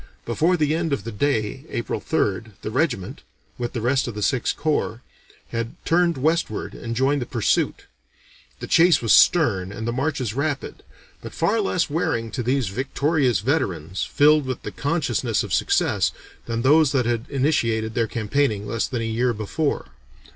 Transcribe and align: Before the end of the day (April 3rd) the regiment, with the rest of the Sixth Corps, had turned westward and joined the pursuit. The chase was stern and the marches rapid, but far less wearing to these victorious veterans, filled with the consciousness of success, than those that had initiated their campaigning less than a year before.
Before 0.25 0.57
the 0.57 0.73
end 0.73 0.93
of 0.93 1.03
the 1.03 1.11
day 1.11 1.63
(April 1.69 2.01
3rd) 2.01 2.53
the 2.63 2.71
regiment, 2.71 3.21
with 3.59 3.73
the 3.73 3.81
rest 3.81 4.07
of 4.07 4.15
the 4.15 4.23
Sixth 4.23 4.57
Corps, 4.57 5.03
had 5.49 5.75
turned 5.85 6.17
westward 6.17 6.73
and 6.73 6.95
joined 6.95 7.21
the 7.21 7.27
pursuit. 7.27 7.85
The 8.61 8.65
chase 8.65 8.99
was 9.03 9.13
stern 9.13 9.71
and 9.71 9.87
the 9.87 9.91
marches 9.93 10.33
rapid, 10.33 10.81
but 11.21 11.35
far 11.35 11.61
less 11.61 11.87
wearing 11.87 12.31
to 12.31 12.41
these 12.41 12.69
victorious 12.69 13.41
veterans, 13.41 14.03
filled 14.03 14.47
with 14.47 14.63
the 14.63 14.71
consciousness 14.71 15.43
of 15.43 15.53
success, 15.53 16.11
than 16.47 16.63
those 16.63 16.93
that 16.93 17.05
had 17.05 17.25
initiated 17.29 17.93
their 17.93 18.07
campaigning 18.07 18.65
less 18.65 18.87
than 18.87 19.03
a 19.03 19.05
year 19.05 19.33
before. 19.33 19.89